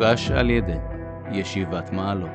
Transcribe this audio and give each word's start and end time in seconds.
מוגש 0.00 0.30
על 0.30 0.50
ידי 0.50 0.78
ישיבת 1.32 1.90
מעלות. 1.92 2.30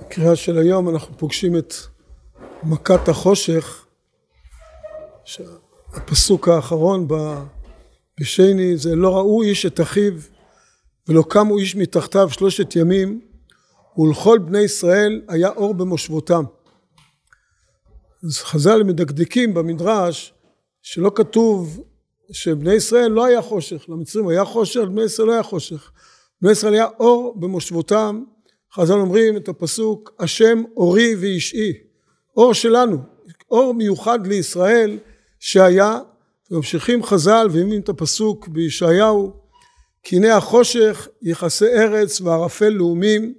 בקריאה 0.00 0.36
של 0.36 0.58
היום 0.58 0.88
אנחנו 0.88 1.18
פוגשים 1.18 1.56
את 1.56 1.74
מכת 2.62 3.08
החושך, 3.08 3.86
הפסוק 5.92 6.48
האחרון 6.48 7.08
בשני 8.20 8.76
זה 8.76 8.96
לא 8.96 9.16
ראו 9.16 9.42
איש 9.42 9.66
את 9.66 9.80
אחיו 9.80 10.12
ולא 11.08 11.24
קמו 11.28 11.58
איש 11.58 11.76
מתחתיו 11.76 12.30
שלושת 12.30 12.76
ימים 12.76 13.20
ולכל 13.98 14.38
בני 14.38 14.60
ישראל 14.60 15.22
היה 15.28 15.48
אור 15.48 15.74
במושבותם. 15.74 16.44
אז 18.24 18.38
חז"ל 18.38 18.82
מדקדקים 18.82 19.54
במדרש 19.54 20.34
שלא 20.82 21.12
כתוב 21.14 21.91
שבני 22.32 22.74
ישראל 22.74 23.10
לא 23.10 23.24
היה 23.24 23.42
חושך, 23.42 23.84
למצרים 23.88 24.28
היה 24.28 24.44
חושך, 24.44 24.80
לבני 24.80 25.02
ישראל 25.02 25.28
לא 25.28 25.32
היה 25.32 25.42
חושך. 25.42 25.90
בני 26.42 26.52
ישראל 26.52 26.74
היה 26.74 26.86
אור 27.00 27.34
במושבותם, 27.40 28.24
חז"ל 28.74 28.94
אומרים 28.94 29.36
את 29.36 29.48
הפסוק 29.48 30.12
השם 30.18 30.62
אורי 30.76 31.14
ואישי, 31.14 31.72
אור 32.36 32.54
שלנו, 32.54 32.98
אור 33.50 33.74
מיוחד 33.74 34.26
לישראל 34.26 34.98
שהיה, 35.40 35.98
וממשיכים 36.50 37.02
חז"ל 37.02 37.48
ומביאים 37.52 37.82
את 37.82 37.88
הפסוק 37.88 38.48
בישעיהו, 38.48 39.32
כי 40.02 40.16
הנה 40.16 40.36
החושך 40.36 41.08
יכסה 41.22 41.66
ארץ 41.66 42.20
וערפל 42.20 42.68
לאומים 42.68 43.34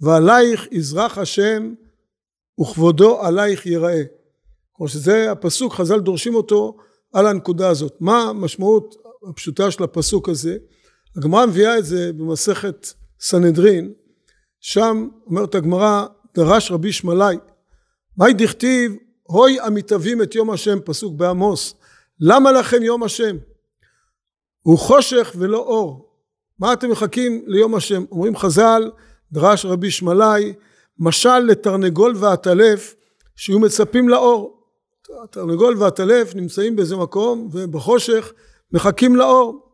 ועלייך 0.00 0.68
יזרח 0.70 1.18
השם 1.18 1.74
וכבודו 2.60 3.20
עלייך 3.20 3.66
ייראה. 3.66 4.02
כמו 4.74 4.88
שזה 4.88 5.32
הפסוק, 5.32 5.72
חז"ל 5.74 6.00
דורשים 6.00 6.34
אותו 6.34 6.76
על 7.12 7.26
הנקודה 7.26 7.68
הזאת. 7.68 7.96
מה 8.00 8.22
המשמעות 8.22 8.94
הפשוטה 9.28 9.70
של 9.70 9.84
הפסוק 9.84 10.28
הזה? 10.28 10.56
הגמרא 11.16 11.46
מביאה 11.46 11.78
את 11.78 11.84
זה 11.84 12.12
במסכת 12.12 12.86
סנהדרין, 13.20 13.92
שם 14.60 15.08
אומרת 15.26 15.54
הגמרא, 15.54 16.06
דרש 16.34 16.70
רבי 16.70 16.92
שמלאי, 16.92 17.36
מהי 18.16 18.32
דכתיב, 18.32 18.92
הוי 19.22 19.60
המתאבים 19.60 20.22
את 20.22 20.34
יום 20.34 20.50
השם, 20.50 20.78
פסוק 20.84 21.14
בעמוס, 21.14 21.74
למה 22.20 22.52
לכם 22.52 22.82
יום 22.82 23.02
השם? 23.02 23.36
הוא 24.62 24.78
חושך 24.78 25.32
ולא 25.38 25.58
אור. 25.58 26.10
מה 26.58 26.72
אתם 26.72 26.90
מחכים 26.90 27.44
ליום 27.46 27.74
השם? 27.74 28.04
אומרים 28.12 28.36
חז"ל, 28.36 28.90
דרש 29.32 29.64
רבי 29.64 29.90
שמלאי, 29.90 30.52
משל 30.98 31.38
לתרנגול 31.38 32.14
ועטלף 32.16 32.94
שיהיו 33.36 33.58
מצפים 33.58 34.08
לאור. 34.08 34.59
התרנגול 35.24 35.76
והטלף 35.78 36.34
נמצאים 36.34 36.76
באיזה 36.76 36.96
מקום 36.96 37.48
ובחושך 37.52 38.32
מחכים 38.72 39.16
לאור. 39.16 39.66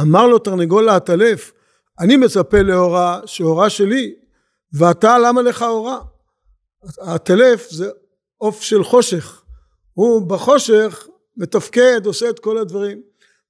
אמר 0.00 0.26
לו 0.26 0.38
תרנגול 0.38 0.84
לעטלף, 0.84 1.52
אני 2.00 2.16
מצפה 2.16 2.62
לאורה 2.62 3.20
שאורה 3.26 3.70
שלי, 3.70 4.14
ואתה 4.72 5.18
למה 5.18 5.42
לך 5.42 5.62
אורה? 5.62 6.00
הטלף 7.00 7.70
זה 7.70 7.90
עוף 8.36 8.62
של 8.62 8.84
חושך, 8.84 9.42
הוא 9.94 10.22
בחושך 10.22 11.08
מתפקד, 11.36 12.06
עושה 12.06 12.30
את 12.30 12.38
כל 12.38 12.58
הדברים. 12.58 13.02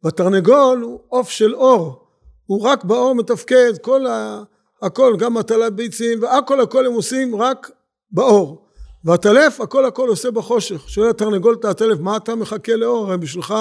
והתרנגול 0.02 0.82
הוא 0.82 1.00
עוף 1.08 1.30
של 1.30 1.54
אור, 1.54 2.08
הוא 2.46 2.62
רק 2.62 2.84
באור 2.84 3.14
מתפקד, 3.14 3.78
כל 3.82 4.06
ה... 4.06 4.42
הכל, 4.82 5.16
גם 5.18 5.36
הטלת 5.36 5.72
ביצים 5.72 6.22
והכל 6.22 6.60
הכל 6.60 6.86
הם 6.86 6.92
עושים 6.92 7.36
רק 7.36 7.70
באור. 8.10 8.67
והטלף 9.04 9.60
הכל 9.60 9.84
הכל 9.84 10.08
עושה 10.08 10.30
בחושך. 10.30 10.88
שואל 10.88 11.10
התרנגול 11.10 11.56
את 11.60 11.64
הטלף 11.64 12.00
מה 12.00 12.16
אתה 12.16 12.34
מחכה 12.34 12.76
לאור? 12.76 13.06
הרי 13.06 13.16
בשבילך 13.16 13.54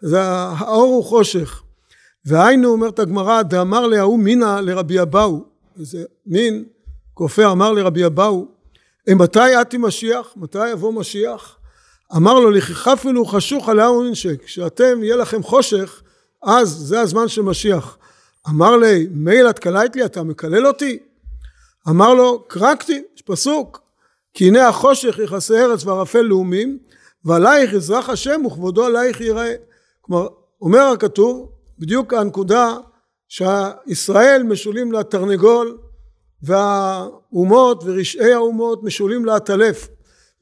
זה 0.00 0.22
האור 0.22 0.94
הוא 0.94 1.04
חושך. 1.04 1.62
והיינו 2.24 2.68
אומרת 2.68 2.98
הגמרא 2.98 3.42
דאמר 3.42 3.86
להוא 3.86 4.18
מינא 4.18 4.60
לרבי 4.60 5.02
אבאו 5.02 5.44
איזה 5.78 6.04
מין 6.26 6.64
כופר 7.14 7.52
אמר 7.52 7.72
לרבי 7.72 8.06
אבאו 8.06 8.46
מתי 9.08 9.60
אתי 9.60 9.76
משיח? 9.76 10.26
מתי 10.36 10.68
יבוא 10.68 10.92
משיח? 10.92 11.56
אמר 12.16 12.34
לו 12.34 12.50
לכיכפנו 12.50 13.24
חשוך 13.24 13.68
על 13.68 13.80
ההוא 13.80 14.04
אינשק 14.04 14.44
כשאתם 14.44 15.02
יהיה 15.02 15.16
לכם 15.16 15.42
חושך 15.42 16.02
אז 16.42 16.68
זה 16.68 17.00
הזמן 17.00 17.28
של 17.28 17.42
משיח 17.42 17.98
אמר 18.48 18.76
לי 18.76 19.06
מייל 19.10 19.50
את 19.50 19.58
קלעת 19.58 19.96
לי 19.96 20.04
אתה 20.04 20.22
מקלל 20.22 20.66
אותי? 20.66 20.98
אמר 21.88 22.14
לו 22.14 22.44
קרקתי 22.48 23.02
יש 23.16 23.22
פסוק 23.22 23.80
כי 24.34 24.48
הנה 24.48 24.68
החושך 24.68 25.18
יכסה 25.18 25.64
ארץ 25.64 25.84
וערפל 25.84 26.22
לאומים 26.22 26.78
ועלייך 27.24 27.72
יזרח 27.72 28.08
השם 28.08 28.46
וכבודו 28.46 28.84
עלייך 28.84 29.20
ייראה 29.20 29.54
כלומר 30.00 30.28
אומר 30.60 30.80
הכתוב 30.80 31.52
בדיוק 31.78 32.14
הנקודה 32.14 32.76
שישראל 33.28 34.42
משולים 34.42 34.92
לתרנגול 34.92 35.78
והאומות 36.42 37.82
ורשעי 37.84 38.32
האומות 38.32 38.82
משולים 38.82 39.24
לעטלף 39.24 39.88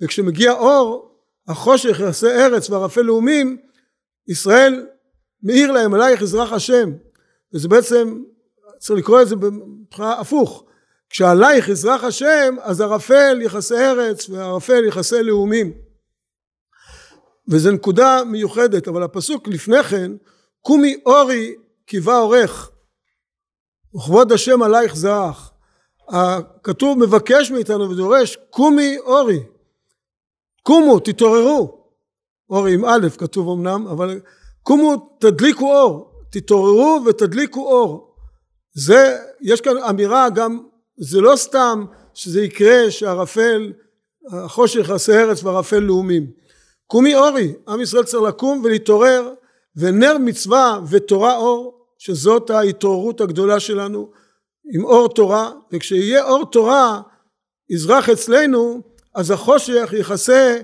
וכשמגיע 0.01 0.53
אור 0.53 1.09
החושך 1.49 2.01
יעשה 2.01 2.47
ארץ 2.47 2.71
וערפל 2.71 3.03
לאומים 3.03 3.57
ישראל 4.29 4.87
מאיר 5.43 5.73
להם 5.73 5.95
עלייך 5.95 6.23
יזרח 6.23 6.53
השם. 6.53 6.91
וזה 7.55 7.69
בעצם 7.69 8.23
צריך 8.79 8.99
לקרוא 8.99 9.23
את 9.23 9.29
זה 9.29 9.37
מבחינה 9.37 10.13
הפוך 10.13 10.65
כשעלייך 11.11 11.69
יזרח 11.69 12.05
השם 12.05 12.57
אז 12.63 12.81
ערפל 12.81 13.39
יכסה 13.43 13.91
ארץ 13.91 14.29
וערפל 14.29 14.85
יכסה 14.85 15.23
לאומים. 15.23 15.73
וזו 17.49 17.71
נקודה 17.71 18.25
מיוחדת 18.27 18.89
אבל 18.89 19.03
הפסוק 19.03 19.49
לפני 19.49 19.83
כן 19.83 20.13
קומי 20.61 20.97
אורי 21.07 21.55
קיבה 21.87 22.19
עורך 22.19 22.71
וכבוד 23.97 24.33
השם 24.33 24.63
עלייך 24.63 24.97
זרח 24.97 25.53
הכתוב 26.09 26.99
מבקש 26.99 27.51
מאיתנו 27.51 27.91
ודורש 27.91 28.39
קומי 28.51 28.99
אורי 28.99 29.41
קומו 30.63 30.99
תתעוררו 31.01 31.89
אורי 32.51 32.75
עם 32.75 32.85
א' 32.85 33.09
כתוב 33.19 33.49
אמנם 33.59 33.87
אבל 33.87 34.21
קומו 34.63 35.17
תדליקו 35.21 35.77
אור 35.77 36.23
תתעוררו 36.31 37.01
ותדליקו 37.07 37.61
אור 37.61 38.15
זה 38.73 39.19
יש 39.41 39.61
כאן 39.61 39.77
אמירה 39.91 40.31
גם 40.31 40.63
זה 40.99 41.21
לא 41.21 41.37
סתם 41.37 41.85
שזה 42.15 42.43
יקרה 42.43 42.91
שערפל 42.91 43.73
החושך 44.33 44.89
יעשה 44.89 45.21
ארץ 45.21 45.45
וערפל 45.45 45.79
לאומים. 45.79 46.31
קומי 46.87 47.15
אורי 47.15 47.55
עם 47.69 47.81
ישראל 47.81 48.05
צריך 48.05 48.23
לקום 48.23 48.63
ולהתעורר 48.65 49.35
ונר 49.77 50.19
מצווה 50.19 50.81
ותורה 50.91 51.37
אור 51.37 51.87
שזאת 51.99 52.51
ההתעוררות 52.51 53.21
הגדולה 53.21 53.61
שלנו 53.61 54.11
עם 54.75 54.85
אור 54.85 55.09
תורה. 55.09 55.53
וכשיהיה 55.73 56.25
אור 56.25 56.51
תורה 56.51 57.01
יזרח 57.71 58.09
אצלנו 58.09 58.83
אז 59.15 59.31
החושך 59.31 59.95
יכסה 59.99 60.59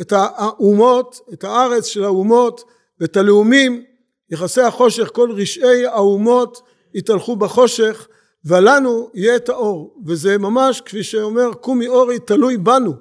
את 0.00 0.12
האומות 0.12 1.20
את 1.32 1.44
הארץ 1.44 1.86
של 1.86 2.04
האומות 2.04 2.64
ואת 3.00 3.16
הלאומים 3.16 3.84
יכסה 4.30 4.66
החושך 4.66 5.10
כל 5.12 5.32
רשעי 5.32 5.86
האומות 5.86 6.62
יתהלכו 6.94 7.36
בחושך 7.36 8.08
ולנו 8.44 9.10
יהיה 9.14 9.36
את 9.36 9.48
האור 9.48 9.96
וזה 10.06 10.38
ממש 10.38 10.80
כפי 10.80 11.02
שאומר 11.02 11.52
קומי 11.52 11.88
אורי 11.88 12.18
תלוי 12.18 12.56
בנו. 12.56 12.92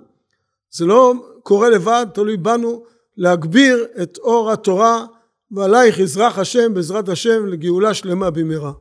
זה 0.71 0.85
לא 0.85 1.13
קורה 1.43 1.69
לבד 1.69 2.05
תלוי 2.13 2.37
בנו 2.37 2.83
להגביר 3.17 3.85
את 4.01 4.17
אור 4.17 4.51
התורה 4.51 5.05
ועלייך 5.51 5.99
יזרח 5.99 6.37
השם 6.37 6.73
בעזרת 6.73 7.09
השם 7.09 7.45
לגאולה 7.45 7.93
שלמה 7.93 8.29
במהרה 8.29 8.71